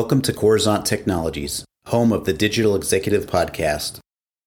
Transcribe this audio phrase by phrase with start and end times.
[0.00, 3.98] Welcome to Coruzant Technologies, home of the Digital Executive Podcast.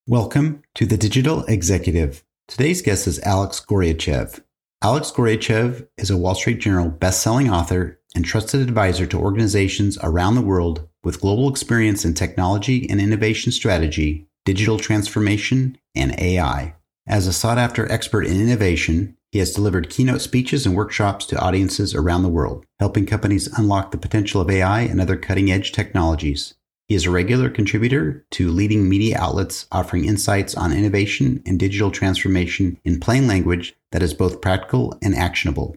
[0.04, 2.24] Welcome to the Digital Executive.
[2.48, 4.42] Today's guest is Alex Goryachev.
[4.82, 10.34] Alex Goryachev is a Wall Street Journal best-selling author and trusted advisor to organizations around
[10.34, 16.74] the world with global experience in technology and innovation strategy, digital transformation, and AI.
[17.06, 21.92] As a sought-after expert in innovation, he has delivered keynote speeches and workshops to audiences
[21.92, 26.54] around the world, helping companies unlock the potential of AI and other cutting edge technologies.
[26.86, 31.90] He is a regular contributor to leading media outlets offering insights on innovation and digital
[31.90, 35.76] transformation in plain language that is both practical and actionable.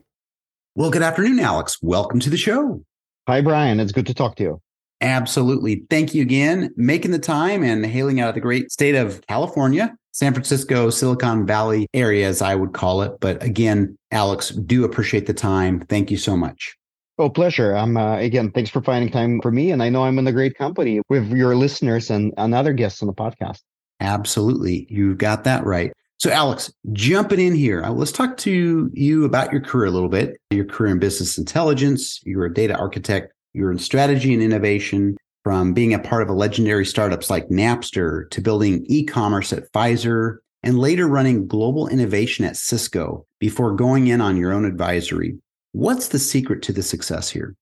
[0.75, 1.79] Well, good afternoon, Alex.
[1.81, 2.83] Welcome to the show.
[3.27, 3.79] Hi, Brian.
[3.79, 4.61] It's good to talk to you.
[5.01, 5.81] Absolutely.
[5.89, 9.95] Thank you again, making the time and hailing out of the great state of California.
[10.17, 13.19] San Francisco, Silicon Valley area, as I would call it.
[13.19, 15.81] But again, Alex, do appreciate the time.
[15.81, 16.75] Thank you so much.
[17.19, 17.75] Oh, pleasure.
[17.75, 19.69] I'm uh, again, thanks for finding time for me.
[19.69, 23.03] And I know I'm in a great company with your listeners and, and other guests
[23.03, 23.59] on the podcast.
[23.99, 24.87] Absolutely.
[24.89, 25.93] You got that right.
[26.17, 30.09] So, Alex, jumping in here, uh, let's talk to you about your career a little
[30.09, 30.37] bit.
[30.49, 35.15] Your career in business intelligence, you're a data architect, you're in strategy and innovation,
[35.47, 40.39] from being a part of a legendary startups like Napster to building e-commerce at Pfizer
[40.61, 45.37] and later running global innovation at Cisco before going in on your own advisory.
[45.71, 47.55] What's the secret to the success here?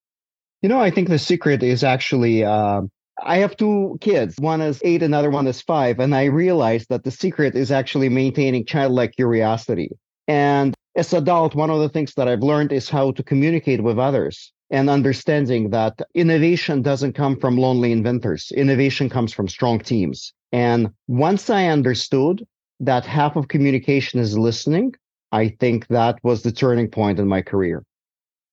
[0.64, 2.82] You know, I think the secret is actually uh,
[3.22, 4.34] I have two kids.
[4.40, 6.00] One is eight, another one is five.
[6.00, 9.92] And I realized that the secret is actually maintaining childlike curiosity.
[10.28, 14.00] And as adult, one of the things that I've learned is how to communicate with
[14.00, 18.52] others and understanding that innovation doesn't come from lonely inventors.
[18.56, 20.34] Innovation comes from strong teams.
[20.52, 22.46] And once I understood
[22.80, 24.96] that half of communication is listening,
[25.32, 27.84] I think that was the turning point in my career.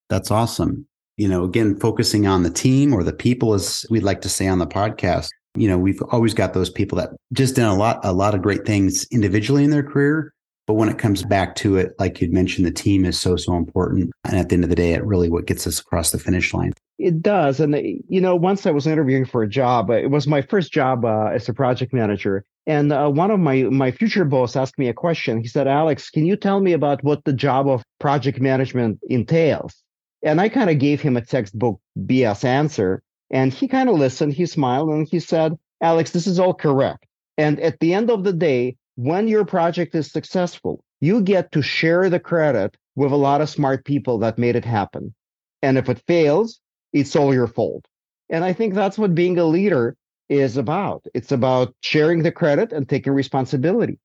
[0.09, 0.87] That's awesome.
[1.17, 4.49] You know, again, focusing on the team or the people, as we'd like to say
[4.49, 5.29] on the podcast.
[5.55, 8.43] You know, we've always got those people that just done a lot, a lot of
[8.43, 10.33] great things individually in their career,
[10.67, 13.57] but when it comes back to it, like you'd mentioned, the team is so, so
[13.57, 14.13] important.
[14.25, 16.55] And at the end of the day, it really what gets us across the finish
[16.55, 16.73] line.
[16.99, 17.59] It does.
[17.59, 17.75] And,
[18.09, 21.31] you know, once I was interviewing for a job, it was my first job uh,
[21.33, 22.45] as a project manager.
[22.67, 25.41] And uh, one of my, my future boss asked me a question.
[25.41, 29.75] He said, Alex, can you tell me about what the job of project management entails?
[30.23, 33.03] And I kind of gave him a textbook BS answer.
[33.31, 37.05] And he kind of listened, he smiled, and he said, Alex, this is all correct.
[37.37, 41.63] And at the end of the day, when your project is successful, you get to
[41.63, 45.15] share the credit with a lot of smart people that made it happen.
[45.63, 46.61] And if it fails,
[46.93, 47.85] it's all your fault.
[48.29, 49.97] And I think that's what being a leader
[50.29, 51.05] is about.
[51.15, 53.99] It's about sharing the credit and taking responsibility.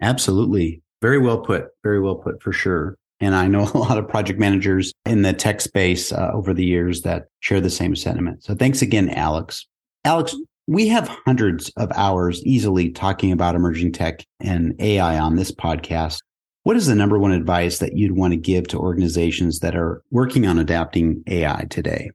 [0.00, 0.82] Absolutely.
[1.00, 1.68] Very well put.
[1.82, 2.96] Very well put for sure.
[3.20, 6.64] And I know a lot of project managers in the tech space uh, over the
[6.64, 8.44] years that share the same sentiment.
[8.44, 9.66] So thanks again, Alex.
[10.04, 10.34] Alex,
[10.66, 16.18] we have hundreds of hours easily talking about emerging tech and AI on this podcast.
[16.62, 20.02] What is the number one advice that you'd want to give to organizations that are
[20.10, 22.10] working on adapting AI today?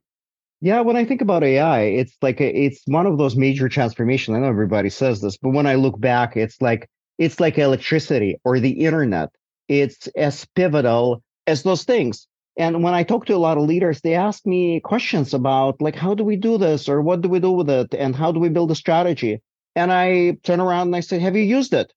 [0.60, 4.36] Yeah, when I think about AI, it's like a, it's one of those major transformations.
[4.36, 8.36] I know everybody says this, but when I look back, it's like it's like electricity
[8.44, 9.30] or the internet.
[9.68, 12.26] It's as pivotal as those things.
[12.60, 15.96] And when I talk to a lot of leaders, they ask me questions about like,
[15.96, 17.94] how do we do this or what do we do with it?
[17.94, 19.40] And how do we build a strategy?
[19.74, 21.90] And I turn around and I say, have you used it?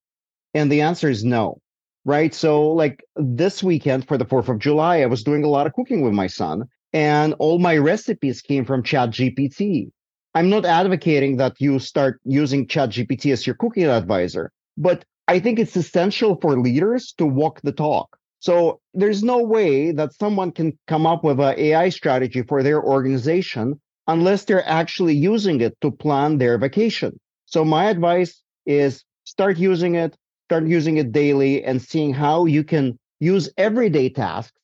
[0.53, 1.59] And the answer is no.
[2.05, 2.33] Right.
[2.33, 5.73] So like this weekend for the 4th of July, I was doing a lot of
[5.73, 6.63] cooking with my son
[6.93, 9.91] and all my recipes came from Chat GPT.
[10.33, 15.41] I'm not advocating that you start using Chat GPT as your cooking advisor, but I
[15.41, 20.51] think it's essential for leaders to walk the talk so there's no way that someone
[20.51, 25.79] can come up with an AI strategy for their organization unless they're actually using it
[25.79, 27.17] to plan their vacation.
[27.45, 30.17] So my advice is start using it,
[30.49, 34.59] start using it daily and seeing how you can use everyday tasks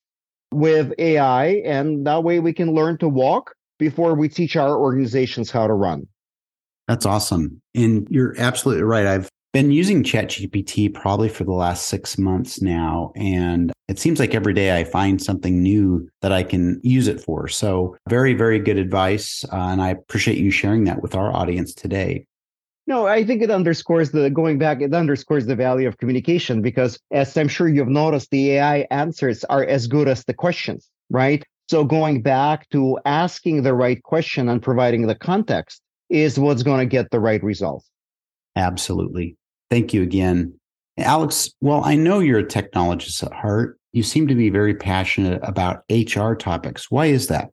[0.52, 1.62] with AI.
[1.64, 5.74] And that way we can learn to walk before we teach our organizations how to
[5.74, 6.06] run.
[6.90, 7.62] That's awesome.
[7.74, 9.06] And you're absolutely right.
[9.06, 13.12] I've been using ChatGPT probably for the last six months now.
[13.16, 17.20] And it seems like every day I find something new that I can use it
[17.20, 17.48] for.
[17.48, 19.44] So, very, very good advice.
[19.52, 22.26] Uh, and I appreciate you sharing that with our audience today.
[22.86, 27.00] No, I think it underscores the going back, it underscores the value of communication because,
[27.12, 31.44] as I'm sure you've noticed, the AI answers are as good as the questions, right?
[31.68, 36.80] So, going back to asking the right question and providing the context is what's going
[36.80, 37.90] to get the right results.
[38.56, 39.38] Absolutely.
[39.70, 40.54] Thank you again.
[40.98, 43.78] Alex, well, I know you're a technologist at heart.
[43.94, 46.92] You seem to be very passionate about HR topics.
[46.92, 47.50] Why is that?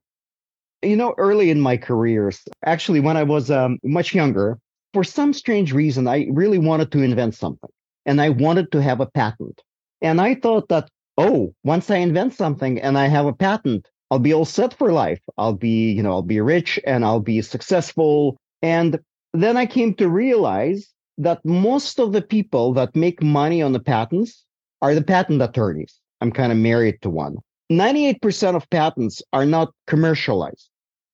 [0.82, 4.58] You know, early in my careers, actually, when I was um, much younger,
[4.92, 7.70] for some strange reason, I really wanted to invent something
[8.04, 9.62] and I wanted to have a patent.
[10.00, 14.18] And I thought that, oh, once I invent something and I have a patent, I'll
[14.18, 15.20] be all set for life.
[15.36, 18.36] I'll be, you know, I'll be rich and I'll be successful.
[18.62, 19.00] And
[19.32, 23.80] then I came to realize that most of the people that make money on the
[23.80, 24.44] patents
[24.82, 26.00] are the patent attorneys.
[26.20, 27.36] I'm kind of married to one.
[27.70, 30.68] 98% of patents are not commercialized.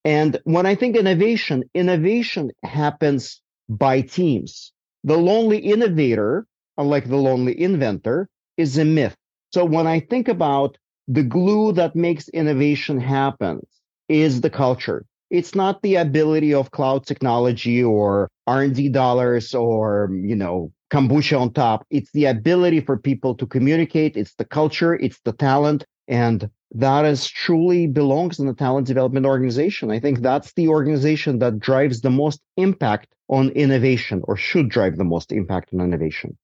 [0.04, 4.72] And when I think innovation, innovation happens by teams.
[5.04, 6.46] The lonely innovator,
[6.76, 9.16] unlike the lonely inventor, is a myth.
[9.52, 10.76] So when I think about
[11.08, 13.60] the glue that makes innovation happen
[14.08, 15.04] is the culture.
[15.32, 21.55] It's not the ability of cloud technology or R&D dollars or, you know, kombucha on
[21.55, 21.87] top.
[21.88, 24.14] It's the ability for people to communicate.
[24.14, 24.94] It's the culture.
[24.94, 25.87] It's the talent.
[26.06, 29.90] And that is truly belongs in the talent development organization.
[29.90, 34.99] I think that's the organization that drives the most impact on innovation or should drive
[34.99, 36.37] the most impact on innovation.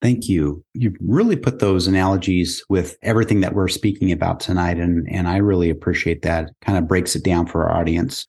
[0.00, 0.64] Thank you.
[0.74, 4.78] You really put those analogies with everything that we're speaking about tonight.
[4.78, 6.50] And, and I really appreciate that.
[6.62, 8.26] Kind of breaks it down for our audience.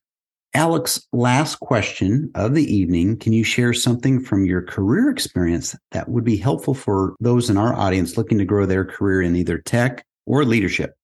[0.55, 3.17] Alex, last question of the evening.
[3.17, 7.57] Can you share something from your career experience that would be helpful for those in
[7.57, 10.95] our audience looking to grow their career in either tech or leadership?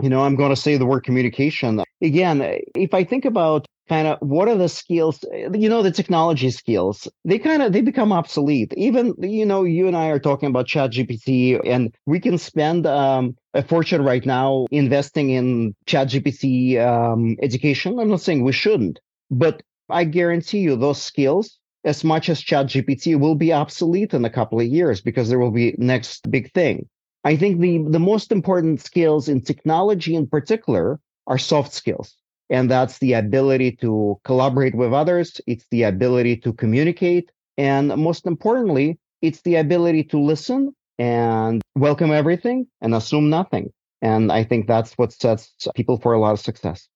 [0.00, 1.82] You know, I'm going to say the word communication.
[2.00, 6.50] Again, if I think about kind of what are the skills you know the technology
[6.50, 8.72] skills they kind of they become obsolete.
[8.76, 12.86] Even you know you and i are talking about chat gpt and we can spend
[12.86, 17.98] um, a fortune right now investing in chat gpt um, education.
[17.98, 19.00] I'm not saying we shouldn't
[19.32, 24.24] but i guarantee you those skills as much as chat gpt will be obsolete in
[24.24, 26.88] a couple of years because there will be next big thing
[27.24, 32.16] i think the the most important skills in technology in particular are soft skills
[32.52, 35.40] and that's the ability to collaborate with others.
[35.46, 37.32] It's the ability to communicate.
[37.56, 43.72] And most importantly, it's the ability to listen and welcome everything and assume nothing.
[44.02, 46.88] And I think that's what sets people for a lot of success.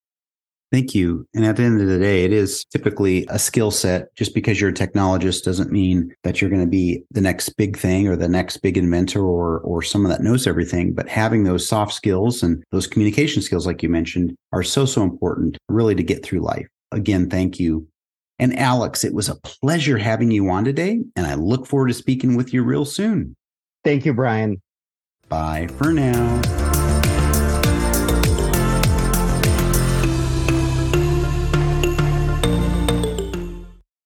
[0.73, 1.27] Thank you.
[1.33, 4.15] And at the end of the day, it is typically a skill set.
[4.17, 7.77] Just because you're a technologist doesn't mean that you're going to be the next big
[7.77, 10.93] thing or the next big inventor or or someone that knows everything.
[10.93, 15.03] But having those soft skills and those communication skills, like you mentioned, are so so
[15.03, 16.67] important really to get through life.
[16.91, 17.87] Again, thank you.
[18.39, 21.95] And Alex, it was a pleasure having you on today, and I look forward to
[21.95, 23.35] speaking with you real soon.
[23.83, 24.61] Thank you, Brian.
[25.29, 26.66] Bye for now.